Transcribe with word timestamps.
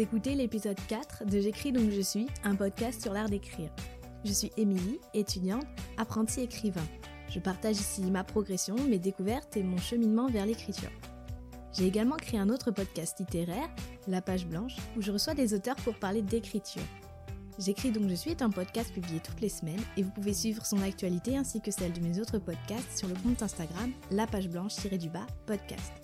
Écoutez 0.00 0.34
l'épisode 0.34 0.78
4 0.88 1.26
de 1.26 1.40
J'écris 1.40 1.72
donc 1.72 1.90
je 1.90 2.00
suis, 2.00 2.26
un 2.42 2.54
podcast 2.54 3.02
sur 3.02 3.12
l'art 3.12 3.28
d'écrire. 3.28 3.68
Je 4.24 4.32
suis 4.32 4.50
Émilie, 4.56 4.98
étudiante, 5.12 5.66
apprentie 5.98 6.40
écrivain. 6.40 6.86
Je 7.28 7.38
partage 7.38 7.76
ici 7.76 8.10
ma 8.10 8.24
progression, 8.24 8.76
mes 8.88 8.98
découvertes 8.98 9.58
et 9.58 9.62
mon 9.62 9.76
cheminement 9.76 10.26
vers 10.28 10.46
l'écriture. 10.46 10.88
J'ai 11.76 11.86
également 11.86 12.16
créé 12.16 12.40
un 12.40 12.48
autre 12.48 12.70
podcast 12.70 13.18
littéraire, 13.18 13.68
La 14.08 14.22
Page 14.22 14.46
Blanche, 14.46 14.74
où 14.96 15.02
je 15.02 15.12
reçois 15.12 15.34
des 15.34 15.52
auteurs 15.52 15.76
pour 15.76 15.92
parler 15.92 16.22
d'écriture. 16.22 16.80
J'écris 17.58 17.90
donc 17.90 18.08
je 18.08 18.14
suis 18.14 18.30
est 18.30 18.40
un 18.40 18.48
podcast 18.48 18.94
publié 18.94 19.20
toutes 19.20 19.42
les 19.42 19.50
semaines 19.50 19.82
et 19.98 20.02
vous 20.02 20.12
pouvez 20.12 20.32
suivre 20.32 20.64
son 20.64 20.80
actualité 20.80 21.36
ainsi 21.36 21.60
que 21.60 21.70
celle 21.70 21.92
de 21.92 22.00
mes 22.00 22.18
autres 22.18 22.38
podcasts 22.38 22.96
sur 22.96 23.06
le 23.06 23.14
compte 23.16 23.42
Instagram 23.42 23.92
La 24.10 24.26
Page 24.26 24.48
Blanche-du-bas 24.48 25.26
podcast. 25.44 25.99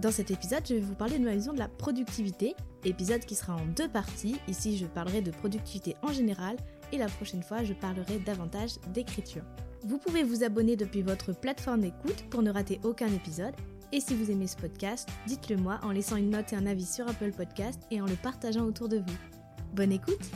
Dans 0.00 0.10
cet 0.10 0.30
épisode, 0.30 0.62
je 0.66 0.74
vais 0.74 0.80
vous 0.80 0.94
parler 0.94 1.18
de 1.18 1.24
ma 1.24 1.34
vision 1.34 1.52
de 1.52 1.58
la 1.58 1.68
productivité, 1.68 2.54
épisode 2.84 3.22
qui 3.26 3.34
sera 3.34 3.54
en 3.54 3.66
deux 3.76 3.88
parties. 3.88 4.36
Ici, 4.48 4.78
je 4.78 4.86
parlerai 4.86 5.20
de 5.20 5.30
productivité 5.30 5.94
en 6.00 6.10
général 6.10 6.56
et 6.90 6.96
la 6.96 7.06
prochaine 7.06 7.42
fois, 7.42 7.64
je 7.64 7.74
parlerai 7.74 8.18
davantage 8.18 8.78
d'écriture. 8.94 9.42
Vous 9.84 9.98
pouvez 9.98 10.22
vous 10.22 10.42
abonner 10.42 10.74
depuis 10.74 11.02
votre 11.02 11.34
plateforme 11.34 11.82
d'écoute 11.82 12.24
pour 12.30 12.40
ne 12.40 12.50
rater 12.50 12.80
aucun 12.82 13.08
épisode. 13.08 13.54
Et 13.92 14.00
si 14.00 14.14
vous 14.14 14.30
aimez 14.30 14.46
ce 14.46 14.56
podcast, 14.56 15.06
dites-le 15.26 15.56
moi 15.56 15.78
en 15.82 15.90
laissant 15.90 16.16
une 16.16 16.30
note 16.30 16.50
et 16.54 16.56
un 16.56 16.66
avis 16.66 16.86
sur 16.86 17.06
Apple 17.06 17.32
Podcast 17.32 17.82
et 17.90 18.00
en 18.00 18.06
le 18.06 18.16
partageant 18.16 18.64
autour 18.64 18.88
de 18.88 18.98
vous. 18.98 19.18
Bonne 19.74 19.92
écoute 19.92 20.30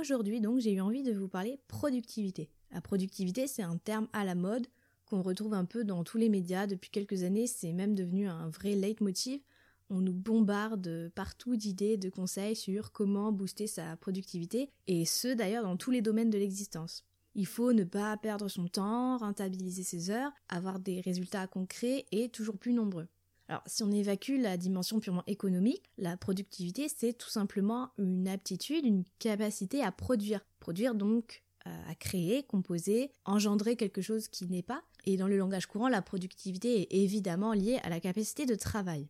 Aujourd'hui 0.00 0.40
donc 0.40 0.60
j'ai 0.60 0.72
eu 0.72 0.80
envie 0.80 1.02
de 1.02 1.12
vous 1.12 1.28
parler 1.28 1.60
productivité. 1.68 2.48
La 2.72 2.80
productivité 2.80 3.46
c'est 3.46 3.62
un 3.62 3.76
terme 3.76 4.08
à 4.14 4.24
la 4.24 4.34
mode 4.34 4.66
qu'on 5.04 5.20
retrouve 5.20 5.52
un 5.52 5.66
peu 5.66 5.84
dans 5.84 6.04
tous 6.04 6.16
les 6.16 6.30
médias 6.30 6.66
depuis 6.66 6.88
quelques 6.88 7.22
années, 7.22 7.46
c'est 7.46 7.74
même 7.74 7.94
devenu 7.94 8.26
un 8.26 8.48
vrai 8.48 8.74
leitmotiv. 8.76 9.42
On 9.90 10.00
nous 10.00 10.14
bombarde 10.14 11.12
partout 11.14 11.54
d'idées, 11.54 11.98
de 11.98 12.08
conseils 12.08 12.56
sur 12.56 12.92
comment 12.92 13.30
booster 13.30 13.66
sa 13.66 13.94
productivité, 13.98 14.70
et 14.86 15.04
ce 15.04 15.34
d'ailleurs 15.34 15.64
dans 15.64 15.76
tous 15.76 15.90
les 15.90 16.00
domaines 16.00 16.30
de 16.30 16.38
l'existence. 16.38 17.04
Il 17.34 17.46
faut 17.46 17.74
ne 17.74 17.84
pas 17.84 18.16
perdre 18.16 18.48
son 18.48 18.68
temps, 18.68 19.18
rentabiliser 19.18 19.82
ses 19.82 20.10
heures, 20.10 20.32
avoir 20.48 20.78
des 20.78 21.02
résultats 21.02 21.46
concrets 21.46 22.06
et 22.10 22.30
toujours 22.30 22.56
plus 22.56 22.72
nombreux. 22.72 23.08
Alors, 23.50 23.64
si 23.66 23.82
on 23.82 23.90
évacue 23.90 24.38
la 24.38 24.56
dimension 24.56 25.00
purement 25.00 25.24
économique, 25.26 25.82
la 25.98 26.16
productivité, 26.16 26.86
c'est 26.88 27.12
tout 27.12 27.28
simplement 27.28 27.90
une 27.98 28.28
aptitude, 28.28 28.86
une 28.86 29.02
capacité 29.18 29.82
à 29.82 29.90
produire. 29.90 30.38
Produire 30.60 30.94
donc 30.94 31.42
euh, 31.66 31.90
à 31.90 31.96
créer, 31.96 32.44
composer, 32.44 33.10
engendrer 33.24 33.74
quelque 33.74 34.02
chose 34.02 34.28
qui 34.28 34.46
n'est 34.46 34.62
pas. 34.62 34.84
Et 35.04 35.16
dans 35.16 35.26
le 35.26 35.36
langage 35.36 35.66
courant, 35.66 35.88
la 35.88 36.00
productivité 36.00 36.82
est 36.82 37.02
évidemment 37.02 37.52
liée 37.52 37.80
à 37.82 37.88
la 37.88 37.98
capacité 37.98 38.46
de 38.46 38.54
travail. 38.54 39.08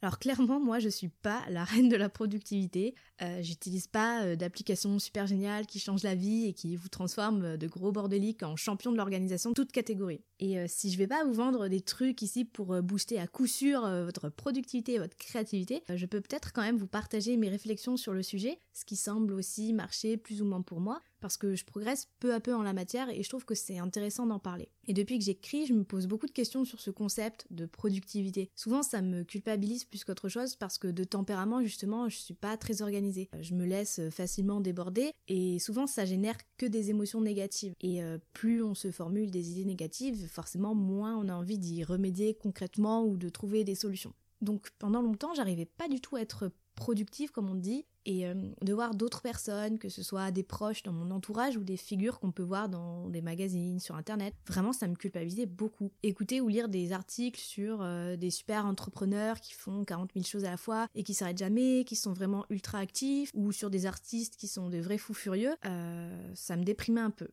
Alors 0.00 0.20
clairement, 0.20 0.60
moi, 0.60 0.78
je 0.78 0.88
suis 0.88 1.08
pas 1.08 1.42
la 1.50 1.64
reine 1.64 1.88
de 1.88 1.96
la 1.96 2.08
productivité. 2.08 2.94
Euh, 3.20 3.42
J'utilise 3.42 3.88
pas 3.88 4.22
euh, 4.22 4.36
d'application 4.36 4.98
super 5.00 5.26
géniale 5.26 5.66
qui 5.66 5.80
change 5.80 6.04
la 6.04 6.14
vie 6.14 6.46
et 6.46 6.52
qui 6.52 6.76
vous 6.76 6.88
transforme 6.88 7.42
euh, 7.42 7.56
de 7.56 7.66
gros 7.66 7.90
bordéliques 7.90 8.44
en 8.44 8.54
champion 8.54 8.92
de 8.92 8.96
l'organisation, 8.96 9.52
toute 9.54 9.72
catégorie. 9.72 10.22
Et 10.40 10.68
si 10.68 10.92
je 10.92 10.98
vais 10.98 11.08
pas 11.08 11.24
vous 11.24 11.32
vendre 11.32 11.66
des 11.66 11.80
trucs 11.80 12.22
ici 12.22 12.44
pour 12.44 12.80
booster 12.80 13.18
à 13.18 13.26
coup 13.26 13.48
sûr 13.48 13.80
votre 14.04 14.28
productivité 14.28 14.94
et 14.94 14.98
votre 15.00 15.16
créativité, 15.16 15.82
je 15.92 16.06
peux 16.06 16.20
peut-être 16.20 16.52
quand 16.52 16.62
même 16.62 16.76
vous 16.76 16.86
partager 16.86 17.36
mes 17.36 17.48
réflexions 17.48 17.96
sur 17.96 18.12
le 18.12 18.22
sujet, 18.22 18.60
ce 18.78 18.84
qui 18.84 18.94
semble 18.94 19.32
aussi 19.32 19.72
marcher 19.72 20.16
plus 20.16 20.40
ou 20.40 20.44
moins 20.44 20.62
pour 20.62 20.80
moi, 20.80 21.00
parce 21.20 21.36
que 21.36 21.56
je 21.56 21.64
progresse 21.64 22.08
peu 22.20 22.32
à 22.32 22.38
peu 22.38 22.54
en 22.54 22.62
la 22.62 22.72
matière 22.72 23.10
et 23.10 23.24
je 23.24 23.28
trouve 23.28 23.44
que 23.44 23.56
c'est 23.56 23.78
intéressant 23.78 24.24
d'en 24.24 24.38
parler. 24.38 24.68
Et 24.86 24.94
depuis 24.94 25.18
que 25.18 25.24
j'écris, 25.24 25.66
je 25.66 25.74
me 25.74 25.82
pose 25.82 26.06
beaucoup 26.06 26.26
de 26.26 26.32
questions 26.32 26.64
sur 26.64 26.80
ce 26.80 26.92
concept 26.92 27.46
de 27.50 27.66
productivité. 27.66 28.50
Souvent, 28.54 28.84
ça 28.84 29.02
me 29.02 29.24
culpabilise 29.24 29.84
plus 29.84 30.04
qu'autre 30.04 30.28
chose 30.28 30.54
parce 30.54 30.78
que 30.78 30.86
de 30.86 31.02
tempérament, 31.02 31.60
justement, 31.62 32.08
je 32.08 32.18
suis 32.18 32.34
pas 32.34 32.56
très 32.56 32.80
organisée. 32.80 33.28
Je 33.40 33.54
me 33.54 33.64
laisse 33.64 34.00
facilement 34.10 34.60
déborder 34.60 35.10
et 35.26 35.58
souvent, 35.58 35.88
ça 35.88 36.04
génère 36.04 36.36
que 36.56 36.66
des 36.66 36.90
émotions 36.90 37.20
négatives. 37.20 37.74
Et 37.80 38.00
euh, 38.04 38.18
plus 38.32 38.62
on 38.62 38.74
se 38.74 38.92
formule 38.92 39.32
des 39.32 39.50
idées 39.50 39.64
négatives, 39.64 40.28
forcément, 40.28 40.76
moins 40.76 41.16
on 41.16 41.28
a 41.28 41.34
envie 41.34 41.58
d'y 41.58 41.82
remédier 41.82 42.34
concrètement 42.34 43.04
ou 43.04 43.16
de 43.16 43.28
trouver 43.28 43.64
des 43.64 43.74
solutions. 43.74 44.14
Donc 44.40 44.70
pendant 44.78 45.02
longtemps, 45.02 45.34
j'arrivais 45.34 45.66
pas 45.66 45.88
du 45.88 46.00
tout 46.00 46.16
à 46.16 46.20
être 46.20 46.52
productive 46.78 47.30
comme 47.30 47.50
on 47.50 47.54
dit 47.54 47.84
et 48.06 48.26
euh, 48.26 48.34
de 48.62 48.72
voir 48.72 48.94
d'autres 48.94 49.20
personnes, 49.20 49.78
que 49.78 49.90
ce 49.90 50.02
soit 50.02 50.30
des 50.30 50.42
proches 50.42 50.82
dans 50.82 50.92
mon 50.92 51.10
entourage 51.10 51.58
ou 51.58 51.64
des 51.64 51.76
figures 51.76 52.20
qu'on 52.20 52.32
peut 52.32 52.42
voir 52.42 52.70
dans 52.70 53.10
des 53.10 53.20
magazines, 53.20 53.80
sur 53.80 53.96
internet, 53.96 54.34
vraiment 54.46 54.72
ça 54.72 54.88
me 54.88 54.94
culpabilisait 54.94 55.44
beaucoup. 55.44 55.92
Écouter 56.02 56.40
ou 56.40 56.48
lire 56.48 56.70
des 56.70 56.92
articles 56.92 57.40
sur 57.40 57.82
euh, 57.82 58.16
des 58.16 58.30
super 58.30 58.64
entrepreneurs 58.64 59.40
qui 59.40 59.52
font 59.52 59.84
40 59.84 60.12
000 60.14 60.24
choses 60.24 60.46
à 60.46 60.50
la 60.50 60.56
fois 60.56 60.88
et 60.94 61.02
qui 61.02 61.12
s'arrêtent 61.12 61.38
jamais, 61.38 61.84
qui 61.84 61.96
sont 61.96 62.14
vraiment 62.14 62.46
ultra 62.48 62.78
actifs, 62.78 63.30
ou 63.34 63.52
sur 63.52 63.68
des 63.68 63.84
artistes 63.84 64.36
qui 64.36 64.48
sont 64.48 64.70
de 64.70 64.78
vrais 64.78 64.98
fous 64.98 65.12
furieux, 65.12 65.54
euh, 65.66 66.32
ça 66.34 66.56
me 66.56 66.64
déprimait 66.64 67.02
un 67.02 67.10
peu. 67.10 67.28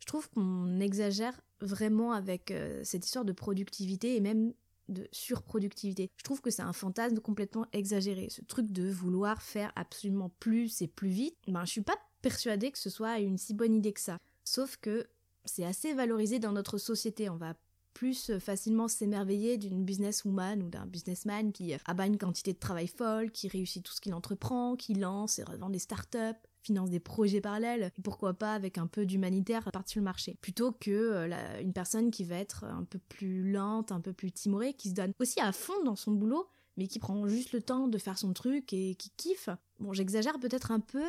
Je 0.00 0.06
trouve 0.06 0.30
qu'on 0.30 0.80
exagère 0.80 1.38
vraiment 1.60 2.12
avec 2.12 2.52
cette 2.84 3.04
histoire 3.04 3.24
de 3.24 3.32
productivité 3.32 4.14
et 4.14 4.20
même 4.20 4.52
de 4.88 5.08
surproductivité. 5.12 6.10
Je 6.16 6.22
trouve 6.22 6.40
que 6.40 6.50
c'est 6.50 6.62
un 6.62 6.72
fantasme 6.72 7.20
complètement 7.20 7.66
exagéré. 7.72 8.28
Ce 8.30 8.42
truc 8.42 8.70
de 8.70 8.88
vouloir 8.88 9.42
faire 9.42 9.72
absolument 9.76 10.30
plus 10.40 10.82
et 10.82 10.88
plus 10.88 11.08
vite, 11.08 11.36
ben 11.48 11.64
je 11.64 11.72
suis 11.72 11.80
pas 11.80 11.98
persuadée 12.22 12.70
que 12.70 12.78
ce 12.78 12.90
soit 12.90 13.18
une 13.18 13.38
si 13.38 13.54
bonne 13.54 13.74
idée 13.74 13.92
que 13.92 14.00
ça. 14.00 14.18
Sauf 14.44 14.76
que 14.76 15.06
c'est 15.44 15.64
assez 15.64 15.94
valorisé 15.94 16.38
dans 16.38 16.52
notre 16.52 16.78
société. 16.78 17.28
On 17.30 17.36
va 17.36 17.54
plus 17.94 18.38
facilement 18.38 18.88
s'émerveiller 18.88 19.56
d'une 19.56 19.82
businesswoman 19.82 20.62
ou 20.62 20.68
d'un 20.68 20.84
businessman 20.84 21.50
qui 21.50 21.74
abat 21.86 22.06
une 22.06 22.18
quantité 22.18 22.52
de 22.52 22.58
travail 22.58 22.88
folle, 22.88 23.30
qui 23.30 23.48
réussit 23.48 23.82
tout 23.82 23.92
ce 23.94 24.02
qu'il 24.02 24.12
entreprend, 24.12 24.76
qui 24.76 24.92
lance 24.94 25.38
et 25.38 25.44
revend 25.44 25.70
des 25.70 25.78
startups, 25.78 26.18
finance 26.66 26.90
des 26.90 27.00
projets 27.00 27.40
parallèles, 27.40 27.92
et 27.96 28.02
pourquoi 28.02 28.34
pas 28.34 28.54
avec 28.54 28.78
un 28.78 28.86
peu 28.86 29.06
d'humanitaire 29.06 29.64
partir 29.72 29.92
sur 29.92 30.00
le 30.00 30.04
marché, 30.04 30.36
plutôt 30.40 30.72
que 30.72 30.90
euh, 30.90 31.60
une 31.60 31.72
personne 31.72 32.10
qui 32.10 32.24
va 32.24 32.36
être 32.36 32.64
un 32.64 32.84
peu 32.84 32.98
plus 33.08 33.50
lente, 33.52 33.92
un 33.92 34.00
peu 34.00 34.12
plus 34.12 34.32
timorée, 34.32 34.74
qui 34.74 34.90
se 34.90 34.94
donne 34.94 35.12
aussi 35.20 35.40
à 35.40 35.52
fond 35.52 35.82
dans 35.84 35.96
son 35.96 36.12
boulot, 36.12 36.48
mais 36.76 36.88
qui 36.88 36.98
prend 36.98 37.26
juste 37.28 37.52
le 37.52 37.62
temps 37.62 37.88
de 37.88 37.98
faire 37.98 38.18
son 38.18 38.32
truc 38.32 38.72
et 38.72 38.94
qui 38.96 39.10
kiffe. 39.16 39.48
Bon, 39.78 39.92
j'exagère 39.92 40.38
peut-être 40.38 40.70
un 40.70 40.80
peu, 40.80 41.04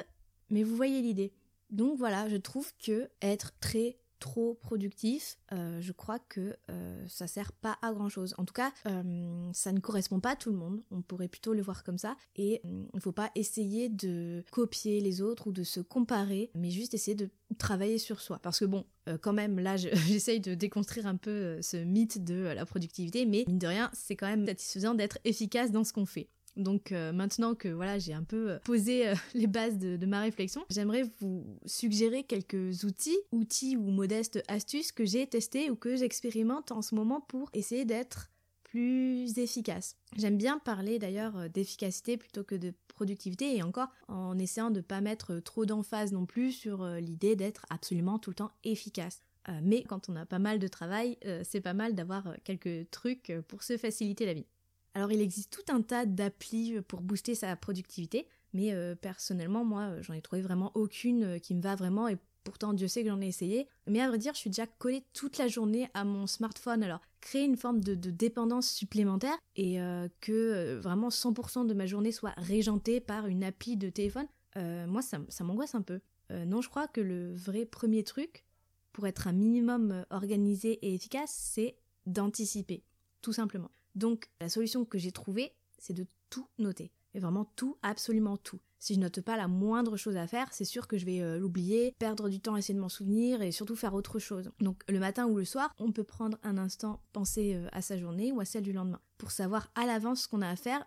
mais 0.49 0.63
vous 0.63 0.75
voyez 0.75 1.01
l'idée. 1.01 1.33
Donc 1.69 1.97
voilà, 1.97 2.29
je 2.29 2.37
trouve 2.37 2.71
que 2.77 3.09
être 3.21 3.53
très 3.59 3.97
trop 4.19 4.55
productif, 4.55 5.37
euh, 5.51 5.79
je 5.81 5.91
crois 5.91 6.19
que 6.19 6.55
euh, 6.69 7.05
ça 7.07 7.27
sert 7.27 7.51
pas 7.51 7.77
à 7.81 7.93
grand 7.93 8.09
chose. 8.09 8.33
En 8.37 8.45
tout 8.45 8.53
cas, 8.53 8.71
euh, 8.87 9.49
ça 9.53 9.71
ne 9.71 9.79
correspond 9.79 10.19
pas 10.19 10.31
à 10.31 10.35
tout 10.35 10.51
le 10.51 10.57
monde. 10.57 10.81
On 10.91 11.01
pourrait 11.01 11.27
plutôt 11.27 11.53
le 11.53 11.61
voir 11.61 11.83
comme 11.83 11.97
ça. 11.97 12.15
Et 12.35 12.61
il 12.63 12.89
ne 12.93 12.99
faut 12.99 13.11
pas 13.11 13.31
essayer 13.35 13.89
de 13.89 14.43
copier 14.51 14.99
les 15.01 15.21
autres 15.21 15.47
ou 15.47 15.51
de 15.51 15.63
se 15.63 15.79
comparer, 15.79 16.51
mais 16.55 16.71
juste 16.71 16.93
essayer 16.93 17.15
de 17.15 17.29
travailler 17.57 17.97
sur 17.97 18.21
soi. 18.21 18.39
Parce 18.39 18.59
que 18.59 18.65
bon, 18.65 18.85
quand 19.21 19.33
même, 19.33 19.59
là, 19.59 19.77
j'essaye 19.77 20.39
de 20.39 20.53
déconstruire 20.55 21.07
un 21.07 21.17
peu 21.17 21.61
ce 21.61 21.77
mythe 21.77 22.23
de 22.23 22.35
la 22.35 22.65
productivité, 22.65 23.25
mais 23.25 23.45
mine 23.47 23.59
de 23.59 23.67
rien, 23.67 23.89
c'est 23.93 24.15
quand 24.15 24.27
même 24.27 24.45
satisfaisant 24.45 24.95
d'être 24.95 25.19
efficace 25.23 25.71
dans 25.71 25.83
ce 25.83 25.93
qu'on 25.93 26.05
fait. 26.05 26.29
Donc 26.57 26.91
euh, 26.91 27.13
maintenant 27.13 27.55
que 27.55 27.67
voilà 27.67 27.99
j'ai 27.99 28.13
un 28.13 28.23
peu 28.23 28.51
euh, 28.51 28.59
posé 28.59 29.07
euh, 29.07 29.15
les 29.33 29.47
bases 29.47 29.77
de, 29.77 30.05
ma 30.05 30.21
réflexion, 30.21 30.65
j'aimerais 30.69 31.03
vous 31.19 31.45
suggérer 31.65 32.23
quelques 32.23 32.83
outils, 32.83 33.17
outils 33.31 33.77
ou 33.77 33.89
modestes 33.91 34.43
astuces 34.47 34.91
que 34.91 35.05
j'ai 35.05 35.27
testés 35.27 35.69
ou 35.69 35.75
que 35.75 35.95
j'expérimente 35.95 36.71
en 36.71 36.81
ce 36.81 36.95
moment 36.95 37.21
pour 37.21 37.49
essayer 37.53 37.85
d'être 37.85 38.29
plus 38.63 39.37
efficace. 39.37 39.95
J'aime 40.17 40.37
bien 40.37 40.59
parler 40.59 40.99
d'ailleurs 40.99 41.49
d'efficacité 41.49 42.17
plutôt 42.17 42.43
que 42.43 42.55
de 42.55 42.73
productivité 42.89 43.55
et 43.55 43.63
encore 43.63 43.87
en 44.07 44.37
essayant 44.37 44.71
de 44.71 44.81
pas 44.81 44.99
mettre 44.99 45.39
trop 45.39 45.65
d'emphase 45.65 46.11
non 46.11 46.25
plus 46.25 46.51
sur 46.51 46.85
l'idée 46.85 47.37
d'être 47.37 47.65
absolument 47.69 48.19
tout 48.19 48.31
le 48.31 48.35
temps 48.35 48.51
efficace. 48.65 49.21
mais 49.63 49.83
quand 49.83 50.09
on 50.09 50.17
a 50.17 50.25
pas 50.25 50.39
mal 50.39 50.59
de 50.59 50.67
travail, 50.67 51.17
c'est 51.43 51.61
pas 51.61 51.73
mal 51.73 51.95
d'avoir 51.95 52.35
quelques 52.43 52.91
trucs 52.91 53.31
pour 53.47 53.63
se 53.63 53.77
faciliter 53.77 54.25
la 54.25 54.33
vie. 54.33 54.47
Alors 54.97 55.11
il 55.11 55.21
existe 55.21 55.53
tout 55.53 55.71
un 55.71 55.83
tas 55.83 56.07
d'applis 56.07 56.75
euh, 56.75 56.81
pour 56.81 57.01
booster 57.01 57.35
sa 57.35 57.55
productivité, 57.55 58.27
mais 58.53 58.73
euh, 58.73 58.95
personnellement 58.95 59.63
moi 59.63 59.83
euh, 59.83 60.01
j'en 60.01 60.15
ai 60.15 60.23
trouvé 60.23 60.41
vraiment 60.41 60.71
aucune 60.73 61.39
qui 61.39 61.53
me 61.53 61.61
va 61.61 61.75
vraiment 61.75 62.07
et 62.07 62.17
pourtant 62.43 62.73
Dieu 62.73 62.87
sait 62.87 63.03
que 63.03 63.09
j'en 63.09 63.21
ai 63.21 63.27
essayé. 63.27 63.67
Mais 63.85 64.01
à 64.01 64.07
vrai 64.07 64.17
dire 64.17 64.33
je 64.33 64.39
suis 64.39 64.49
déjà 64.49 64.65
collée 64.65 65.03
toute 65.13 65.37
la 65.37 65.47
journée 65.47 65.87
à 65.93 66.03
mon 66.03 66.25
smartphone, 66.25 66.81
alors 66.81 66.99
créer 67.21 67.43
une 67.45 67.57
forme 67.57 67.79
de, 67.79 67.93
dépendance 67.93 68.71
supplémentaire 68.71 69.37
et 69.55 69.77
que 70.21 70.79
vraiment 70.81 71.09
100% 71.09 71.67
de 71.67 71.73
ma 71.73 71.85
journée 71.85 72.13
soit 72.13 72.33
régentée 72.37 72.99
par 72.99 73.27
une 73.27 73.43
appli 73.43 73.75
de 73.75 73.89
téléphone, 73.89 74.27
moi 74.55 75.01
ça, 75.01 75.19
ça 75.27 75.43
m'angoisse 75.43 75.75
un 75.75 75.81
peu. 75.81 75.99
non 76.31 76.61
je 76.61 76.69
crois 76.69 76.87
que 76.87 77.01
le 77.01 77.35
vrai 77.35 77.65
premier 77.65 78.03
truc 78.03 78.45
pour 78.93 79.07
être 79.07 79.27
un 79.27 79.33
minimum 79.33 80.05
organisé 80.09 80.79
et 80.83 80.93
efficace 80.95 81.35
c'est 81.37 81.75
d'anticiper, 82.05 82.81
tout 83.21 83.33
simplement. 83.33 83.69
Donc 83.97 84.29
la 84.39 84.47
solution 84.47 84.85
que 84.85 84.99
j'ai 84.99 85.11
trouvée, 85.11 85.51
c'est 85.79 85.93
de 85.93 86.05
tout 86.29 86.47
noter. 86.59 86.91
Et 87.13 87.19
vraiment 87.19 87.45
tout, 87.55 87.77
absolument 87.81 88.37
tout. 88.37 88.59
Si 88.77 88.93
je 88.93 88.99
note 88.99 89.21
pas 89.21 89.37
la 89.37 89.47
moindre 89.47 89.97
chose 89.97 90.17
à 90.17 90.27
faire, 90.27 90.53
c'est 90.53 90.65
sûr 90.65 90.87
que 90.87 90.99
je 90.99 91.05
vais 91.05 91.21
euh, 91.21 91.39
l'oublier, 91.39 91.95
perdre 91.97 92.29
du 92.29 92.39
temps 92.39 92.53
à 92.53 92.59
essayer 92.59 92.75
de 92.75 92.79
m'en 92.79 92.89
souvenir 92.89 93.41
et 93.41 93.51
surtout 93.51 93.75
faire 93.75 93.95
autre 93.95 94.19
chose. 94.19 94.51
Donc 94.59 94.83
le 94.87 94.99
matin 94.99 95.25
ou 95.25 95.35
le 95.35 95.45
soir, 95.45 95.73
on 95.79 95.91
peut 95.91 96.03
prendre 96.03 96.37
un 96.43 96.59
instant, 96.59 97.01
penser 97.11 97.55
euh, 97.55 97.67
à 97.71 97.81
sa 97.81 97.97
journée 97.97 98.31
ou 98.31 98.39
à 98.39 98.45
celle 98.45 98.61
du 98.61 98.71
lendemain 98.71 99.01
pour 99.17 99.31
savoir 99.31 99.71
à 99.73 99.87
l'avance 99.87 100.23
ce 100.23 100.27
qu'on 100.27 100.43
a 100.43 100.49
à 100.49 100.55
faire. 100.55 100.85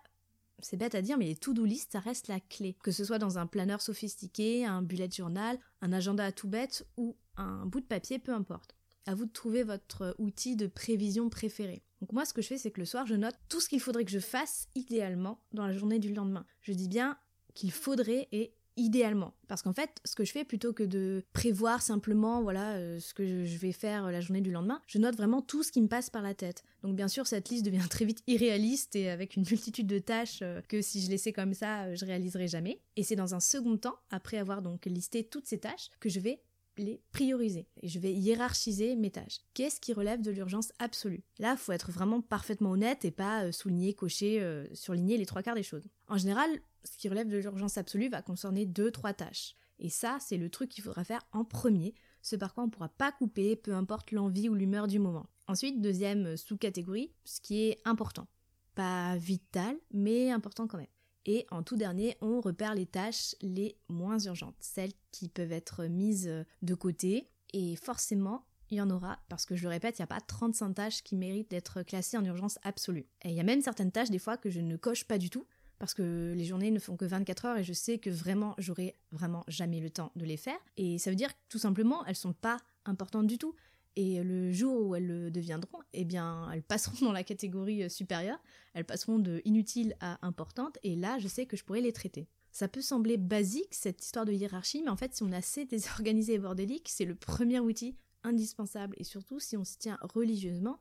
C'est 0.59 0.77
bête 0.77 0.95
à 0.95 1.01
dire, 1.01 1.17
mais 1.17 1.25
les 1.25 1.35
to-do 1.35 1.65
list, 1.65 1.91
ça 1.91 1.99
reste 1.99 2.29
la 2.29 2.39
clé. 2.39 2.77
Que 2.81 2.91
ce 2.91 3.03
soit 3.03 3.19
dans 3.19 3.39
un 3.39 3.47
planeur 3.47 3.81
sophistiqué, 3.81 4.63
un 4.65 4.83
bullet 4.83 5.09
journal, 5.11 5.59
un 5.81 5.91
agenda 5.91 6.23
à 6.23 6.31
tout 6.31 6.47
bête 6.47 6.87
ou 6.95 7.17
un 7.35 7.65
bout 7.65 7.81
de 7.81 7.85
papier, 7.85 8.19
peu 8.19 8.31
importe. 8.31 8.75
À 9.05 9.15
vous 9.15 9.25
de 9.25 9.31
trouver 9.31 9.63
votre 9.63 10.15
outil 10.19 10.55
de 10.55 10.67
prévision 10.67 11.29
préféré. 11.29 11.81
Donc 12.01 12.13
moi, 12.13 12.25
ce 12.25 12.33
que 12.33 12.41
je 12.41 12.47
fais, 12.47 12.57
c'est 12.57 12.71
que 12.71 12.79
le 12.79 12.85
soir, 12.85 13.05
je 13.05 13.15
note 13.15 13.35
tout 13.49 13.59
ce 13.59 13.69
qu'il 13.69 13.79
faudrait 13.79 14.05
que 14.05 14.11
je 14.11 14.19
fasse 14.19 14.67
idéalement 14.75 15.39
dans 15.53 15.65
la 15.65 15.73
journée 15.73 15.99
du 15.99 16.13
lendemain. 16.13 16.45
Je 16.61 16.73
dis 16.73 16.87
bien 16.87 17.17
qu'il 17.53 17.71
faudrait 17.71 18.27
et 18.31 18.53
idéalement. 18.77 19.33
Parce 19.47 19.61
qu'en 19.61 19.73
fait, 19.73 19.99
ce 20.05 20.15
que 20.15 20.23
je 20.23 20.31
fais, 20.31 20.43
plutôt 20.43 20.73
que 20.73 20.83
de 20.83 21.23
prévoir 21.33 21.81
simplement 21.81 22.41
voilà 22.41 22.75
euh, 22.75 22.99
ce 22.99 23.13
que 23.13 23.45
je 23.45 23.57
vais 23.57 23.71
faire 23.71 24.11
la 24.11 24.21
journée 24.21 24.41
du 24.41 24.51
lendemain, 24.51 24.81
je 24.87 24.97
note 24.97 25.15
vraiment 25.15 25.41
tout 25.41 25.63
ce 25.63 25.71
qui 25.71 25.81
me 25.81 25.87
passe 25.87 26.09
par 26.09 26.21
la 26.21 26.33
tête. 26.33 26.63
Donc 26.83 26.95
bien 26.95 27.07
sûr, 27.07 27.27
cette 27.27 27.49
liste 27.49 27.65
devient 27.65 27.85
très 27.89 28.05
vite 28.05 28.23
irréaliste 28.27 28.95
et 28.95 29.09
avec 29.09 29.35
une 29.35 29.43
multitude 29.49 29.87
de 29.87 29.99
tâches 29.99 30.39
euh, 30.41 30.61
que 30.67 30.81
si 30.81 31.01
je 31.01 31.09
laissais 31.09 31.33
comme 31.33 31.53
ça, 31.53 31.83
euh, 31.83 31.95
je 31.95 32.05
réaliserais 32.05 32.47
jamais. 32.47 32.81
Et 32.95 33.03
c'est 33.03 33.15
dans 33.15 33.35
un 33.35 33.39
second 33.39 33.77
temps, 33.77 33.97
après 34.09 34.37
avoir 34.37 34.61
donc 34.61 34.85
listé 34.85 35.23
toutes 35.23 35.47
ces 35.47 35.59
tâches, 35.59 35.89
que 35.99 36.09
je 36.09 36.19
vais 36.19 36.41
les 36.77 37.01
prioriser 37.11 37.67
et 37.81 37.87
je 37.87 37.99
vais 37.99 38.13
hiérarchiser 38.13 38.95
mes 38.95 39.11
tâches. 39.11 39.39
Qu'est-ce 39.53 39.79
qui 39.79 39.93
relève 39.93 40.21
de 40.21 40.31
l'urgence 40.31 40.71
absolue? 40.79 41.23
Là, 41.39 41.57
faut 41.57 41.71
être 41.71 41.91
vraiment 41.91 42.21
parfaitement 42.21 42.71
honnête 42.71 43.05
et 43.05 43.11
pas 43.11 43.51
souligner, 43.51 43.93
cocher, 43.93 44.65
surligner 44.73 45.17
les 45.17 45.25
trois 45.25 45.43
quarts 45.43 45.55
des 45.55 45.63
choses. 45.63 45.87
En 46.07 46.17
général, 46.17 46.49
ce 46.83 46.97
qui 46.97 47.09
relève 47.09 47.27
de 47.27 47.37
l'urgence 47.37 47.77
absolue 47.77 48.09
va 48.09 48.21
concerner 48.21 48.65
deux, 48.65 48.91
trois 48.91 49.13
tâches. 49.13 49.55
Et 49.79 49.89
ça, 49.89 50.17
c'est 50.19 50.37
le 50.37 50.49
truc 50.49 50.69
qu'il 50.69 50.83
faudra 50.83 51.03
faire 51.03 51.25
en 51.31 51.43
premier, 51.43 51.95
ce 52.21 52.35
par 52.35 52.53
quoi 52.53 52.63
on 52.63 52.67
ne 52.67 52.71
pourra 52.71 52.89
pas 52.89 53.11
couper, 53.11 53.55
peu 53.55 53.73
importe 53.73 54.11
l'envie 54.11 54.47
ou 54.47 54.53
l'humeur 54.53 54.87
du 54.87 54.99
moment. 54.99 55.27
Ensuite, 55.47 55.81
deuxième 55.81 56.37
sous-catégorie, 56.37 57.11
ce 57.25 57.41
qui 57.41 57.63
est 57.63 57.79
important. 57.83 58.27
Pas 58.75 59.17
vital, 59.17 59.75
mais 59.91 60.31
important 60.31 60.67
quand 60.67 60.77
même. 60.77 60.87
Et 61.25 61.45
en 61.51 61.63
tout 61.63 61.75
dernier, 61.75 62.17
on 62.21 62.41
repère 62.41 62.75
les 62.75 62.85
tâches 62.85 63.35
les 63.41 63.77
moins 63.89 64.19
urgentes, 64.19 64.55
celles 64.59 64.93
qui 65.11 65.29
peuvent 65.29 65.51
être 65.51 65.85
mises 65.85 66.31
de 66.61 66.73
côté. 66.73 67.27
Et 67.53 67.75
forcément, 67.75 68.45
il 68.69 68.77
y 68.77 68.81
en 68.81 68.89
aura, 68.89 69.19
parce 69.29 69.45
que 69.45 69.55
je 69.55 69.63
le 69.63 69.69
répète, 69.69 69.99
il 69.99 70.01
n'y 70.01 70.05
a 70.05 70.07
pas 70.07 70.21
35 70.21 70.73
tâches 70.73 71.03
qui 71.03 71.15
méritent 71.15 71.51
d'être 71.51 71.83
classées 71.83 72.17
en 72.17 72.25
urgence 72.25 72.57
absolue. 72.63 73.05
Et 73.23 73.29
il 73.29 73.35
y 73.35 73.39
a 73.39 73.43
même 73.43 73.61
certaines 73.61 73.91
tâches, 73.91 74.09
des 74.09 74.19
fois, 74.19 74.37
que 74.37 74.49
je 74.49 74.61
ne 74.61 74.77
coche 74.77 75.03
pas 75.03 75.17
du 75.17 75.29
tout, 75.29 75.45
parce 75.81 75.95
que 75.95 76.33
les 76.37 76.45
journées 76.45 76.69
ne 76.69 76.77
font 76.77 76.95
que 76.95 77.05
24 77.05 77.45
heures 77.45 77.57
et 77.57 77.63
je 77.63 77.73
sais 77.73 77.97
que 77.97 78.11
vraiment 78.11 78.53
j'aurai 78.59 78.95
vraiment 79.11 79.43
jamais 79.47 79.79
le 79.79 79.89
temps 79.89 80.11
de 80.15 80.25
les 80.25 80.37
faire. 80.37 80.59
Et 80.77 80.99
ça 80.99 81.09
veut 81.09 81.15
dire 81.15 81.33
que 81.33 81.39
tout 81.49 81.57
simplement 81.57 82.05
elles 82.05 82.15
sont 82.15 82.33
pas 82.33 82.57
importantes 82.85 83.25
du 83.25 83.39
tout. 83.39 83.55
Et 83.95 84.23
le 84.23 84.51
jour 84.51 84.87
où 84.87 84.95
elles 84.95 85.05
le 85.05 85.31
deviendront, 85.31 85.79
eh 85.93 86.05
bien, 86.05 86.49
elles 86.53 86.63
passeront 86.63 87.05
dans 87.05 87.11
la 87.11 87.23
catégorie 87.23 87.83
euh, 87.83 87.89
supérieure, 87.89 88.39
elles 88.73 88.85
passeront 88.85 89.19
de 89.19 89.41
inutiles 89.43 89.95
à 89.99 90.25
importantes, 90.25 90.77
et 90.83 90.95
là, 90.95 91.19
je 91.19 91.27
sais 91.27 91.45
que 91.45 91.57
je 91.57 91.65
pourrai 91.65 91.81
les 91.81 91.91
traiter. 91.91 92.27
Ça 92.53 92.67
peut 92.67 92.81
sembler 92.81 93.17
basique, 93.17 93.73
cette 93.73 94.03
histoire 94.03 94.25
de 94.25 94.31
hiérarchie, 94.31 94.81
mais 94.81 94.89
en 94.89 94.95
fait, 94.95 95.13
si 95.13 95.23
on 95.23 95.31
est 95.31 95.35
assez 95.35 95.65
désorganisé 95.65 96.33
et 96.33 96.39
bordélique, 96.39 96.87
c'est 96.89 97.05
le 97.05 97.15
premier 97.15 97.59
outil 97.59 97.97
indispensable, 98.23 98.95
et 98.97 99.03
surtout 99.03 99.39
si 99.39 99.57
on 99.57 99.65
s'y 99.65 99.77
tient 99.77 99.97
religieusement, 100.01 100.79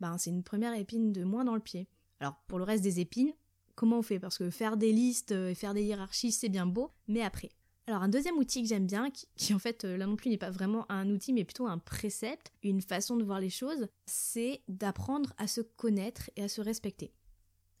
ben, 0.00 0.18
c'est 0.18 0.30
une 0.30 0.42
première 0.42 0.74
épine 0.74 1.12
de 1.12 1.24
moins 1.24 1.44
dans 1.44 1.54
le 1.54 1.60
pied. 1.60 1.88
Alors, 2.20 2.36
pour 2.46 2.58
le 2.58 2.64
reste 2.64 2.84
des 2.84 3.00
épines, 3.00 3.32
comment 3.74 3.98
on 3.98 4.02
fait? 4.02 4.20
Parce 4.20 4.38
que 4.38 4.50
faire 4.50 4.76
des 4.76 4.92
listes 4.92 5.32
euh, 5.32 5.50
et 5.50 5.54
faire 5.54 5.74
des 5.74 5.82
hiérarchies, 5.82 6.32
c'est 6.32 6.48
bien 6.48 6.66
beau, 6.66 6.92
mais 7.08 7.22
après. 7.22 7.50
Alors 7.86 8.02
un 8.02 8.08
deuxième 8.08 8.38
outil 8.38 8.62
que 8.62 8.68
j'aime 8.68 8.86
bien, 8.86 9.10
qui, 9.10 9.52
en 9.52 9.58
fait 9.58 9.84
euh, 9.84 9.98
là 9.98 10.06
non 10.06 10.16
plus 10.16 10.30
n'est 10.30 10.38
pas 10.38 10.50
vraiment 10.50 10.90
un 10.90 11.10
outil, 11.10 11.34
mais 11.34 11.44
plutôt 11.44 11.66
un 11.66 11.78
précepte, 11.78 12.50
une 12.62 12.80
façon 12.80 13.16
de 13.16 13.24
voir 13.24 13.40
les 13.40 13.50
choses, 13.50 13.88
c'est 14.06 14.62
d'apprendre 14.68 15.34
à 15.36 15.46
se 15.46 15.60
connaître 15.60 16.30
et 16.36 16.44
à 16.44 16.48
se 16.48 16.62
respecter. 16.62 17.12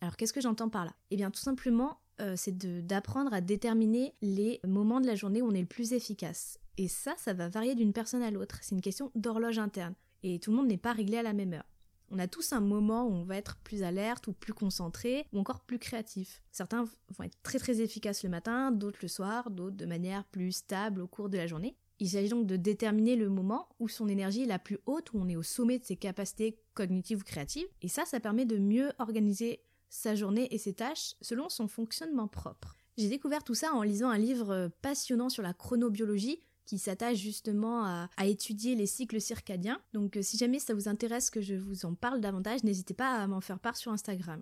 Alors 0.02 0.16
qu'est-ce 0.16 0.34
que 0.34 0.42
j'entends 0.42 0.68
par 0.68 0.84
là? 0.84 0.94
Eh 1.10 1.16
bien 1.16 1.30
tout 1.30 1.40
simplement, 1.40 2.00
euh, 2.20 2.34
c'est 2.36 2.56
d'apprendre 2.86 3.32
à 3.32 3.40
déterminer 3.40 4.14
les 4.20 4.60
moments 4.66 5.00
de 5.00 5.06
la 5.06 5.14
journée 5.14 5.40
où 5.40 5.48
on 5.48 5.54
est 5.54 5.60
le 5.60 5.66
plus 5.66 5.94
efficace. 5.94 6.58
Et 6.76 6.88
ça, 6.88 7.14
ça 7.16 7.32
va 7.32 7.48
varier 7.48 7.74
d'une 7.74 7.92
personne 7.92 8.22
à 8.22 8.30
l'autre. 8.30 8.58
C'est 8.60 8.74
une 8.74 8.82
question 8.82 9.10
d'horloge 9.14 9.58
interne. 9.58 9.94
Et 10.22 10.38
tout 10.38 10.50
le 10.50 10.56
monde 10.56 10.66
n'est 10.66 10.76
pas 10.76 10.92
réglé 10.92 11.16
à 11.16 11.22
la 11.22 11.32
même 11.32 11.54
heure. 11.54 11.64
On 12.10 12.18
a 12.18 12.28
tous 12.28 12.52
un 12.52 12.60
moment 12.60 13.06
où 13.06 13.12
on 13.12 13.24
va 13.24 13.36
être 13.36 13.56
plus 13.56 13.82
alerte 13.82 14.26
ou 14.26 14.32
plus 14.32 14.52
concentré 14.52 15.26
ou 15.32 15.38
encore 15.38 15.60
plus 15.60 15.78
créatif. 15.78 16.42
Certains 16.52 16.84
vont 16.84 17.24
être 17.24 17.42
très 17.42 17.58
très 17.58 17.80
efficaces 17.80 18.22
le 18.22 18.30
matin, 18.30 18.70
d'autres 18.70 19.00
le 19.02 19.08
soir, 19.08 19.50
d'autres 19.50 19.76
de 19.76 19.86
manière 19.86 20.24
plus 20.24 20.52
stable 20.52 21.00
au 21.00 21.06
cours 21.06 21.28
de 21.28 21.36
la 21.36 21.46
journée. 21.46 21.76
Il 22.00 22.08
s'agit 22.08 22.28
donc 22.28 22.46
de 22.46 22.56
déterminer 22.56 23.16
le 23.16 23.28
moment 23.28 23.68
où 23.78 23.88
son 23.88 24.08
énergie 24.08 24.42
est 24.42 24.46
la 24.46 24.58
plus 24.58 24.78
haute, 24.86 25.12
où 25.12 25.18
on 25.18 25.28
est 25.28 25.36
au 25.36 25.42
sommet 25.42 25.78
de 25.78 25.84
ses 25.84 25.96
capacités 25.96 26.58
cognitives 26.74 27.20
ou 27.20 27.24
créatives. 27.24 27.68
Et 27.82 27.88
ça, 27.88 28.04
ça 28.04 28.20
permet 28.20 28.44
de 28.44 28.58
mieux 28.58 28.92
organiser 28.98 29.62
sa 29.88 30.16
journée 30.16 30.52
et 30.52 30.58
ses 30.58 30.74
tâches 30.74 31.14
selon 31.20 31.48
son 31.48 31.68
fonctionnement 31.68 32.26
propre. 32.26 32.76
J'ai 32.96 33.08
découvert 33.08 33.44
tout 33.44 33.54
ça 33.54 33.72
en 33.72 33.82
lisant 33.82 34.10
un 34.10 34.18
livre 34.18 34.70
passionnant 34.82 35.28
sur 35.28 35.42
la 35.42 35.52
chronobiologie 35.52 36.42
qui 36.66 36.78
s'attache 36.78 37.18
justement 37.18 37.84
à, 37.84 38.08
étudier 38.24 38.74
les 38.74 38.86
cycles 38.86 39.20
circadiens. 39.20 39.80
Donc 39.92 40.16
euh, 40.16 40.22
si 40.22 40.36
jamais 40.36 40.58
ça 40.58 40.74
vous 40.74 40.88
intéresse 40.88 41.30
que 41.30 41.40
je 41.40 41.54
vous 41.54 41.84
en 41.84 41.94
parle 41.94 42.20
davantage, 42.20 42.64
n'hésitez 42.64 42.94
pas 42.94 43.16
à 43.16 43.26
m'en 43.26 43.40
faire 43.40 43.58
part 43.58 43.76
sur 43.76 43.92
Instagram. 43.92 44.40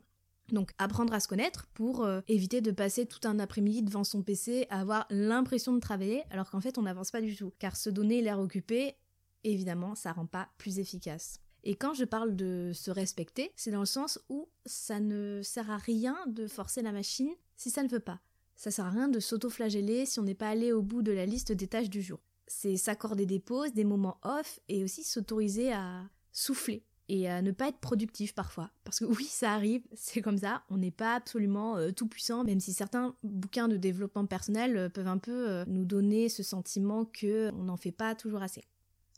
Donc 0.51 0.73
apprendre 0.79 1.13
à 1.15 1.21
se 1.21 1.29
connaître 1.29 1.67
pour 1.75 2.05
euh, 2.05 2.21
éviter 2.29 2.61
de 2.61 2.71
passer 2.71 3.07
tout 3.07 3.27
un 3.27 3.39
après-midi 3.39 3.83
devant 3.83 4.05
son 4.05 4.23
PC 4.23 4.67
à 4.71 4.81
avoir 4.81 5.07
l'impression 5.11 5.73
de 5.73 5.81
travailler 5.81 6.25
alors 6.31 6.51
qu'en 6.51 6.61
fait 6.61 6.79
on 6.79 6.83
n'avance 6.83 7.11
pas 7.11 7.21
du 7.21 7.37
tout. 7.37 7.53
Car 7.59 7.77
se 7.77 7.91
donner 7.91 8.23
l'air 8.23 8.39
occupé, 8.39 8.97
évidemment, 9.45 9.95
ça 9.95 10.13
rend 10.13 10.27
pas 10.27 10.49
plus 10.59 10.79
efficace. 10.79 11.41
Et 11.65 11.77
quand 11.77 11.95
je 11.95 12.05
parle 12.05 12.35
de 12.35 12.73
se 12.75 12.91
respecter, 12.91 13.53
c'est 13.57 13.71
dans 13.71 13.81
le 13.81 13.87
sens 13.87 14.19
où 14.29 14.49
ça 14.67 14.99
ne 14.99 15.41
sert 15.43 15.71
à 15.71 15.77
rien 15.77 16.17
de 16.27 16.49
forcer 16.49 16.83
la 16.83 16.93
machine 16.93 17.31
si 17.57 17.71
ça 17.71 17.83
ne 17.83 17.89
veut 17.89 18.01
pas. 18.01 18.21
Ça 18.57 18.71
sert 18.71 18.87
à 18.87 18.91
rien 18.91 19.09
de 19.09 19.21
s'auto-flageller 19.21 20.07
si 20.07 20.21
on 20.21 20.25
n'est 20.25 20.35
pas 20.35 20.49
allé 20.49 20.73
au 20.73 20.83
bout 20.83 21.03
de 21.03 21.13
la 21.13 21.27
liste 21.27 21.53
des 21.53 21.67
tâches 21.67 21.91
du 21.91 22.03
jour. 22.03 22.21
C'est 22.47 22.77
s'accorder 22.77 23.27
des 23.27 23.41
pauses, 23.41 23.73
des 23.73 23.85
moments 23.85 24.19
off 24.23 24.61
et 24.69 24.85
aussi 24.85 25.05
s'autoriser 25.05 25.73
à 25.73 26.03
souffler 26.33 26.85
et 27.09 27.29
à 27.29 27.43
ne 27.43 27.51
pas 27.51 27.69
être 27.69 27.79
productif 27.79 28.35
parfois. 28.35 28.71
Parce 28.85 28.99
que 28.99 29.05
oui, 29.05 29.25
ça 29.25 29.53
arrive, 29.53 29.83
c'est 29.95 30.23
comme 30.23 30.39
ça, 30.39 30.63
on 30.71 30.79
n'est 30.79 30.91
pas 30.91 31.15
absolument 31.15 31.77
euh, 31.77 31.91
tout 31.91 32.07
puissant, 32.07 32.45
même 32.45 32.61
si 32.61 32.73
certains 32.73 33.15
bouquins 33.23 33.69
de 33.69 33.77
développement 33.77 34.27
personnel 34.27 34.77
euh, 34.77 34.89
peuvent 34.89 35.09
un 35.09 35.19
peu 35.19 35.51
euh, 35.51 35.65
nous 35.67 35.85
donner 35.85 36.29
ce 36.29 36.43
sentiment 36.43 37.05
que 37.05 37.51
on 37.55 37.65
n'en 37.65 37.77
fait 37.77 37.93
pas 37.93 38.15
toujours 38.15 38.43
assez. 38.43 38.65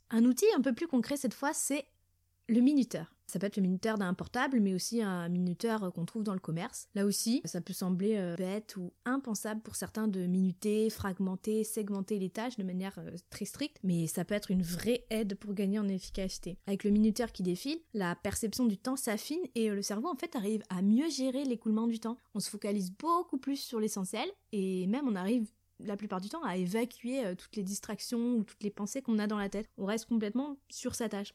Un 0.09 0.25
outil 0.25 0.45
un 0.55 0.61
peu 0.61 0.73
plus 0.73 0.87
concret 0.87 1.17
cette 1.17 1.33
fois, 1.33 1.53
c'est 1.53 1.85
le 2.47 2.61
minuteur. 2.61 3.14
Ça 3.27 3.39
peut 3.39 3.47
être 3.47 3.57
le 3.57 3.63
minuteur 3.63 3.97
d'un 3.97 4.13
portable, 4.13 4.59
mais 4.59 4.73
aussi 4.73 5.01
un 5.01 5.29
minuteur 5.29 5.91
qu'on 5.93 6.05
trouve 6.05 6.23
dans 6.23 6.33
le 6.33 6.39
commerce. 6.39 6.87
Là 6.93 7.05
aussi, 7.05 7.41
ça 7.45 7.61
peut 7.61 7.73
sembler 7.73 8.15
euh, 8.17 8.35
bête 8.35 8.77
ou 8.77 8.93
impensable 9.05 9.61
pour 9.61 9.75
certains 9.75 10.07
de 10.07 10.25
minuter, 10.27 10.89
fragmenter, 10.89 11.63
segmenter 11.63 12.19
les 12.19 12.29
tâches 12.29 12.57
de 12.57 12.63
manière 12.63 12.97
euh, 12.99 13.15
très 13.29 13.45
stricte, 13.45 13.77
mais 13.83 14.07
ça 14.07 14.25
peut 14.25 14.35
être 14.35 14.51
une 14.51 14.61
vraie 14.61 15.05
aide 15.09 15.35
pour 15.35 15.53
gagner 15.53 15.79
en 15.79 15.87
efficacité. 15.87 16.57
Avec 16.67 16.83
le 16.83 16.91
minuteur 16.91 17.31
qui 17.31 17.43
défile, 17.43 17.79
la 17.93 18.15
perception 18.15 18.65
du 18.65 18.77
temps 18.77 18.95
s'affine 18.95 19.41
et 19.55 19.69
euh, 19.69 19.75
le 19.75 19.81
cerveau 19.81 20.07
en 20.07 20.15
fait 20.15 20.35
arrive 20.35 20.63
à 20.69 20.81
mieux 20.81 21.09
gérer 21.09 21.45
l'écoulement 21.45 21.87
du 21.87 21.99
temps. 21.99 22.19
On 22.35 22.39
se 22.39 22.49
focalise 22.49 22.91
beaucoup 22.91 23.37
plus 23.37 23.57
sur 23.57 23.79
l'essentiel 23.79 24.29
et 24.51 24.87
même 24.87 25.07
on 25.07 25.15
arrive 25.15 25.49
la 25.79 25.97
plupart 25.97 26.21
du 26.21 26.29
temps 26.29 26.43
à 26.43 26.55
évacuer 26.55 27.35
toutes 27.37 27.55
les 27.57 27.63
distractions 27.63 28.35
ou 28.35 28.43
toutes 28.45 28.63
les 28.63 28.69
pensées 28.69 29.01
qu'on 29.01 29.19
a 29.19 29.27
dans 29.27 29.37
la 29.37 29.49
tête. 29.49 29.67
On 29.77 29.85
reste 29.85 30.05
complètement 30.05 30.57
sur 30.69 30.95
sa 30.95 31.09
tâche. 31.09 31.33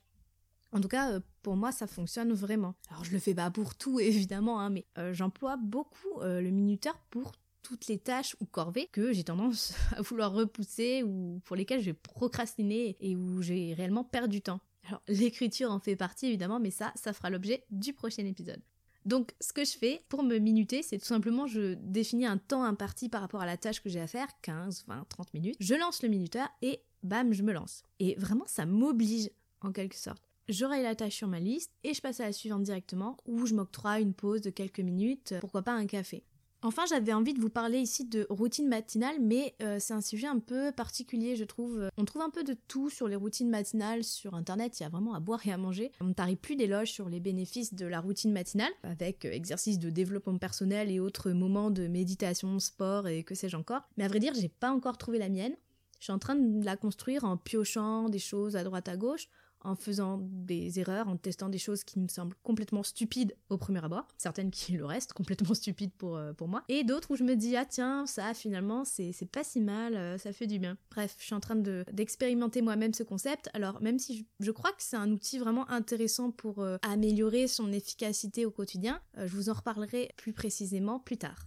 En 0.72 0.80
tout 0.80 0.88
cas, 0.88 1.12
euh, 1.12 1.20
pour 1.42 1.56
moi, 1.56 1.72
ça 1.72 1.86
fonctionne 1.86 2.32
vraiment. 2.32 2.74
Alors, 2.90 3.04
je 3.04 3.12
le 3.12 3.18
fais 3.18 3.34
pas 3.34 3.50
pour 3.50 3.74
tout, 3.74 4.00
évidemment, 4.00 4.60
hein, 4.60 4.70
mais 4.70 4.86
euh, 4.98 5.12
j'emploie 5.12 5.56
beaucoup 5.56 6.20
euh, 6.20 6.40
le 6.40 6.50
minuteur 6.50 6.98
pour 7.10 7.32
toutes 7.62 7.88
les 7.88 7.98
tâches 7.98 8.36
ou 8.40 8.46
corvées 8.46 8.88
que 8.92 9.12
j'ai 9.12 9.24
tendance 9.24 9.74
à 9.96 10.02
vouloir 10.02 10.32
repousser 10.32 11.02
ou 11.02 11.40
pour 11.44 11.56
lesquelles 11.56 11.80
je 11.80 11.86
vais 11.86 11.94
procrastiner 11.94 12.96
et 13.00 13.16
où 13.16 13.42
j'ai 13.42 13.74
réellement 13.74 14.04
perdu 14.04 14.36
du 14.36 14.42
temps. 14.42 14.60
Alors, 14.86 15.02
l'écriture 15.08 15.70
en 15.70 15.80
fait 15.80 15.96
partie, 15.96 16.26
évidemment, 16.26 16.60
mais 16.60 16.70
ça, 16.70 16.92
ça 16.94 17.12
fera 17.12 17.30
l'objet 17.30 17.64
du 17.70 17.92
prochain 17.92 18.24
épisode. 18.24 18.62
Donc, 19.06 19.32
ce 19.40 19.54
que 19.54 19.64
je 19.64 19.78
fais 19.78 20.04
pour 20.10 20.22
me 20.22 20.36
minuter, 20.36 20.82
c'est 20.82 20.98
tout 20.98 21.06
simplement, 21.06 21.46
je 21.46 21.72
définis 21.74 22.26
un 22.26 22.36
temps 22.36 22.64
imparti 22.64 23.08
par 23.08 23.22
rapport 23.22 23.40
à 23.40 23.46
la 23.46 23.56
tâche 23.56 23.82
que 23.82 23.88
j'ai 23.88 24.00
à 24.00 24.06
faire, 24.06 24.28
15, 24.42 24.84
20, 24.86 25.06
30 25.08 25.32
minutes. 25.32 25.56
Je 25.58 25.74
lance 25.74 26.02
le 26.02 26.10
minuteur 26.10 26.48
et 26.60 26.82
bam, 27.02 27.32
je 27.32 27.42
me 27.42 27.52
lance. 27.52 27.82
Et 27.98 28.14
vraiment, 28.16 28.44
ça 28.46 28.66
m'oblige, 28.66 29.30
en 29.62 29.72
quelque 29.72 29.96
sorte 29.96 30.29
j'aurai 30.49 30.82
la 30.82 30.94
tâche 30.94 31.16
sur 31.16 31.28
ma 31.28 31.40
liste 31.40 31.73
et 31.85 31.94
je 31.94 32.00
passe 32.00 32.20
à 32.20 32.25
la 32.25 32.32
suivante 32.32 32.62
directement 32.62 33.16
où 33.26 33.47
je 33.47 33.54
m'octroie 33.54 34.00
une 34.00 34.14
pause 34.14 34.40
de 34.40 34.50
quelques 34.50 34.80
minutes, 34.80 35.35
pourquoi 35.40 35.62
pas 35.62 35.73
un 35.73 35.87
café. 35.87 36.25
Enfin, 36.62 36.85
j'avais 36.87 37.14
envie 37.14 37.32
de 37.32 37.40
vous 37.40 37.49
parler 37.49 37.78
ici 37.78 38.04
de 38.04 38.26
routine 38.28 38.68
matinale, 38.68 39.16
mais 39.18 39.54
euh, 39.62 39.78
c'est 39.80 39.94
un 39.94 40.02
sujet 40.02 40.26
un 40.26 40.38
peu 40.38 40.73
particulier, 40.73 41.35
je 41.35 41.44
trouve. 41.44 41.88
On 41.97 42.04
trouve 42.04 42.20
un 42.20 42.28
peu 42.28 42.44
de 42.44 42.54
tout 42.68 42.90
sur 42.90 43.09
les 43.09 43.16
routines 43.16 43.49
matinales 43.49 44.04
sur 44.04 44.35
Internet, 44.35 44.78
il 44.78 44.82
y 44.82 44.87
a 44.87 44.90
vraiment 44.90 45.14
à 45.14 45.20
boire 45.20 45.47
et 45.47 45.52
à 45.52 45.56
manger. 45.56 45.90
On 46.02 46.04
ne 46.04 46.12
tarie 46.12 46.37
plus 46.37 46.56
d'éloges 46.56 46.92
sur 46.92 47.09
les 47.09 47.18
bénéfices 47.18 47.73
de 47.73 47.87
la 47.87 48.00
routine 48.00 48.30
matinale, 48.30 48.73
avec 48.82 49.25
euh, 49.25 49.32
exercices 49.32 49.78
de 49.78 49.88
développement 49.88 50.37
personnel 50.37 50.90
et 50.90 51.00
autres 51.00 51.30
moments 51.30 51.70
de 51.70 51.87
méditation, 51.87 52.59
sport 52.59 53.09
et 53.09 53.23
que 53.23 53.35
sais-je 53.35 53.56
encore. 53.56 53.82
Mais 53.97 54.04
à 54.04 54.09
vrai 54.09 54.18
dire, 54.18 54.35
j'ai 54.35 54.50
pas 54.50 54.70
encore 54.70 54.99
trouvé 54.99 55.18
la 55.18 55.30
mienne. 55.30 55.54
Je 55.99 56.04
suis 56.04 56.12
en 56.12 56.18
train 56.18 56.35
de 56.35 56.64
la 56.64 56.76
construire 56.76 57.25
en 57.25 57.38
piochant 57.38 58.11
des 58.11 58.18
choses 58.18 58.56
à 58.56 58.64
droite 58.64 58.88
à 58.88 58.99
gauche, 58.99 59.28
en 59.62 59.74
faisant 59.74 60.18
des 60.22 60.78
erreurs, 60.80 61.08
en 61.08 61.16
testant 61.16 61.48
des 61.48 61.58
choses 61.58 61.84
qui 61.84 61.98
me 61.98 62.08
semblent 62.08 62.36
complètement 62.42 62.82
stupides 62.82 63.34
au 63.48 63.58
premier 63.58 63.84
abord, 63.84 64.06
certaines 64.16 64.50
qui 64.50 64.72
le 64.72 64.84
restent 64.84 65.12
complètement 65.12 65.54
stupides 65.54 65.92
pour, 65.92 66.16
euh, 66.16 66.32
pour 66.32 66.48
moi, 66.48 66.64
et 66.68 66.84
d'autres 66.84 67.10
où 67.10 67.16
je 67.16 67.24
me 67.24 67.34
dis 67.34 67.56
ah 67.56 67.64
tiens 67.64 68.06
ça 68.06 68.34
finalement 68.34 68.84
c'est 68.84 69.12
pas 69.30 69.44
si 69.44 69.60
mal, 69.60 69.96
euh, 69.96 70.18
ça 70.18 70.32
fait 70.32 70.46
du 70.46 70.58
bien. 70.58 70.76
Bref, 70.90 71.14
je 71.18 71.24
suis 71.24 71.34
en 71.34 71.40
train 71.40 71.56
d'expérimenter 71.56 72.62
moi-même 72.62 72.94
ce 72.94 73.02
concept, 73.02 73.50
alors 73.54 73.80
même 73.82 73.98
si 73.98 74.26
je, 74.40 74.50
crois 74.50 74.70
que 74.72 74.82
c'est 74.82 74.96
un 74.96 75.10
outil 75.10 75.38
vraiment 75.38 75.68
intéressant 75.70 76.30
pour 76.30 76.60
euh, 76.60 76.76
améliorer 76.82 77.46
son 77.46 77.72
efficacité 77.72 78.46
au 78.46 78.50
quotidien, 78.50 79.00
je 79.16 79.34
vous 79.34 79.48
en 79.48 79.54
reparlerai 79.54 80.10
plus 80.16 80.32
précisément 80.32 80.98
plus 80.98 81.16
tard. 81.16 81.46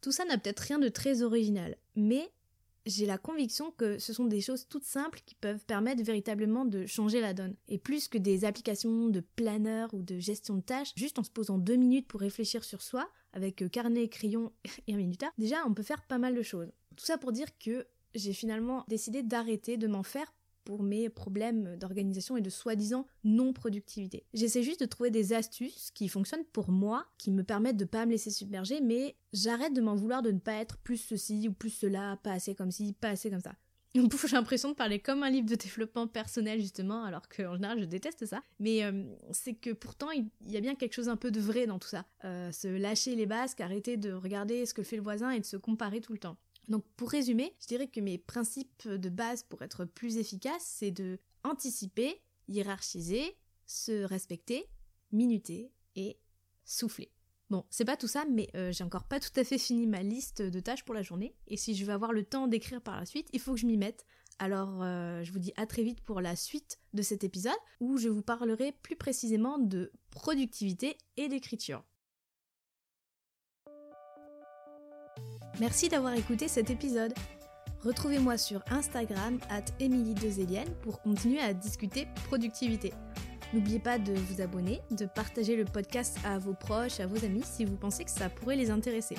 Tout 0.00 0.12
ça 0.12 0.24
n'a 0.24 0.36
peut-être 0.36 0.60
rien 0.60 0.78
de 0.78 0.88
très 0.88 1.22
original, 1.22 1.76
mais 1.94 2.30
j'ai 2.86 3.06
la 3.06 3.18
conviction 3.18 3.70
que 3.70 3.98
ce 3.98 4.12
sont 4.12 4.24
des 4.24 4.40
choses 4.40 4.66
toutes 4.68 4.84
simples 4.84 5.20
qui 5.24 5.34
peuvent 5.34 5.64
permettre 5.64 6.02
véritablement 6.02 6.64
de 6.64 6.86
changer 6.86 7.20
la 7.20 7.34
donne. 7.34 7.54
Et 7.68 7.78
plus 7.78 8.08
que 8.08 8.18
des 8.18 8.44
applications 8.44 9.08
de 9.08 9.20
planeur 9.20 9.92
ou 9.94 10.02
de 10.02 10.18
gestion 10.18 10.56
de 10.56 10.62
tâches, 10.62 10.92
juste 10.96 11.18
en 11.18 11.22
se 11.22 11.30
posant 11.30 11.58
deux 11.58 11.76
minutes 11.76 12.08
pour 12.08 12.20
réfléchir 12.20 12.64
sur 12.64 12.82
soi, 12.82 13.08
avec 13.32 13.62
euh, 13.62 13.68
carnet, 13.68 14.08
crayon 14.08 14.52
et 14.86 14.94
un 14.94 14.98
minuteur, 14.98 15.30
déjà 15.38 15.56
on 15.66 15.74
peut 15.74 15.82
faire 15.82 16.02
pas 16.06 16.18
mal 16.18 16.34
de 16.34 16.42
choses. 16.42 16.72
Tout 16.96 17.04
ça 17.04 17.18
pour 17.18 17.32
dire 17.32 17.48
que 17.58 17.86
j'ai 18.14 18.32
finalement 18.32 18.84
décidé 18.88 19.22
d'arrêter 19.22 19.76
de 19.76 19.86
m'en 19.86 20.02
faire 20.02 20.32
pour 20.64 20.82
mes 20.82 21.08
problèmes 21.08 21.76
d'organisation 21.76 22.36
et 22.36 22.40
de 22.40 22.50
soi-disant 22.50 23.06
non-productivité. 23.24 24.24
J'essaie 24.34 24.62
juste 24.62 24.80
de 24.80 24.86
trouver 24.86 25.10
des 25.10 25.32
astuces 25.32 25.90
qui 25.92 26.08
fonctionnent 26.08 26.44
pour 26.52 26.70
moi, 26.70 27.06
qui 27.18 27.30
me 27.30 27.44
permettent 27.44 27.76
de 27.76 27.84
pas 27.84 28.06
me 28.06 28.12
laisser 28.12 28.30
submerger, 28.30 28.80
mais 28.80 29.16
j'arrête 29.32 29.74
de 29.74 29.80
m'en 29.80 29.94
vouloir 29.94 30.22
de 30.22 30.30
ne 30.30 30.38
pas 30.38 30.54
être 30.54 30.78
plus 30.78 30.98
ceci 30.98 31.48
ou 31.48 31.52
plus 31.52 31.70
cela, 31.70 32.18
pas 32.22 32.32
assez 32.32 32.54
comme 32.54 32.70
ci, 32.70 32.94
pas 33.00 33.10
assez 33.10 33.30
comme 33.30 33.40
ça. 33.40 33.54
J'ai 33.94 34.36
l'impression 34.36 34.70
de 34.70 34.74
parler 34.74 35.00
comme 35.00 35.22
un 35.22 35.30
livre 35.30 35.48
de 35.48 35.54
développement 35.54 36.06
personnel 36.06 36.60
justement, 36.60 37.04
alors 37.04 37.28
qu'en 37.28 37.54
général 37.54 37.78
je 37.78 37.84
déteste 37.84 38.24
ça. 38.24 38.42
Mais 38.58 38.84
euh, 38.84 39.04
c'est 39.32 39.54
que 39.54 39.70
pourtant 39.70 40.10
il 40.10 40.30
y 40.46 40.56
a 40.56 40.60
bien 40.60 40.74
quelque 40.74 40.94
chose 40.94 41.08
un 41.08 41.16
peu 41.16 41.30
de 41.30 41.40
vrai 41.40 41.66
dans 41.66 41.78
tout 41.78 41.88
ça. 41.88 42.06
Euh, 42.24 42.50
se 42.52 42.68
lâcher 42.68 43.14
les 43.14 43.26
basques, 43.26 43.60
arrêter 43.60 43.96
de 43.98 44.12
regarder 44.12 44.64
ce 44.64 44.72
que 44.72 44.82
fait 44.82 44.96
le 44.96 45.02
voisin 45.02 45.30
et 45.30 45.40
de 45.40 45.44
se 45.44 45.56
comparer 45.56 46.00
tout 46.00 46.12
le 46.12 46.18
temps. 46.18 46.38
Donc 46.68 46.84
pour 46.96 47.10
résumer, 47.10 47.54
je 47.60 47.66
dirais 47.66 47.88
que 47.88 48.00
mes 48.00 48.18
principes 48.18 48.88
de 48.88 49.08
base 49.08 49.42
pour 49.42 49.62
être 49.62 49.84
plus 49.84 50.16
efficace, 50.16 50.62
c'est 50.64 50.90
de 50.90 51.18
anticiper, 51.44 52.22
hiérarchiser, 52.48 53.36
se 53.66 54.04
respecter, 54.04 54.68
minuter 55.10 55.72
et 55.96 56.18
souffler. 56.64 57.12
Bon, 57.50 57.66
c'est 57.68 57.84
pas 57.84 57.98
tout 57.98 58.08
ça, 58.08 58.24
mais 58.30 58.48
euh, 58.54 58.72
j'ai 58.72 58.82
encore 58.82 59.04
pas 59.04 59.20
tout 59.20 59.38
à 59.38 59.44
fait 59.44 59.58
fini 59.58 59.86
ma 59.86 60.02
liste 60.02 60.40
de 60.40 60.60
tâches 60.60 60.84
pour 60.84 60.94
la 60.94 61.02
journée, 61.02 61.34
et 61.48 61.58
si 61.58 61.74
je 61.74 61.84
veux 61.84 61.92
avoir 61.92 62.12
le 62.12 62.24
temps 62.24 62.46
d'écrire 62.46 62.80
par 62.80 62.98
la 62.98 63.04
suite, 63.04 63.28
il 63.34 63.40
faut 63.40 63.52
que 63.52 63.60
je 63.60 63.66
m'y 63.66 63.76
mette. 63.76 64.06
Alors 64.38 64.82
euh, 64.82 65.22
je 65.22 65.32
vous 65.32 65.38
dis 65.38 65.52
à 65.56 65.66
très 65.66 65.82
vite 65.82 66.00
pour 66.00 66.22
la 66.22 66.34
suite 66.34 66.80
de 66.94 67.02
cet 67.02 67.24
épisode, 67.24 67.52
où 67.80 67.98
je 67.98 68.08
vous 68.08 68.22
parlerai 68.22 68.72
plus 68.72 68.96
précisément 68.96 69.58
de 69.58 69.92
productivité 70.10 70.96
et 71.18 71.28
d'écriture. 71.28 71.84
Merci 75.62 75.88
d'avoir 75.88 76.14
écouté 76.14 76.48
cet 76.48 76.70
épisode. 76.70 77.14
Retrouvez-moi 77.84 78.36
sur 78.36 78.64
Instagram 78.68 79.38
at 79.48 79.62
pour 80.82 81.00
continuer 81.02 81.38
à 81.38 81.54
discuter 81.54 82.08
productivité. 82.24 82.92
N'oubliez 83.54 83.78
pas 83.78 84.00
de 84.00 84.12
vous 84.12 84.40
abonner, 84.40 84.80
de 84.90 85.06
partager 85.06 85.54
le 85.54 85.64
podcast 85.64 86.18
à 86.24 86.40
vos 86.40 86.52
proches, 86.52 86.98
à 86.98 87.06
vos 87.06 87.24
amis 87.24 87.44
si 87.44 87.64
vous 87.64 87.76
pensez 87.76 88.02
que 88.02 88.10
ça 88.10 88.28
pourrait 88.28 88.56
les 88.56 88.72
intéresser. 88.72 89.14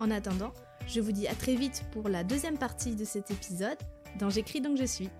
En 0.00 0.10
attendant, 0.10 0.54
je 0.88 1.02
vous 1.02 1.12
dis 1.12 1.28
à 1.28 1.34
très 1.34 1.56
vite 1.56 1.84
pour 1.92 2.08
la 2.08 2.24
deuxième 2.24 2.56
partie 2.56 2.96
de 2.96 3.04
cet 3.04 3.30
épisode 3.30 3.76
dans 4.18 4.30
J'écris 4.30 4.62
donc 4.62 4.78
je 4.78 4.86
suis. 4.86 5.10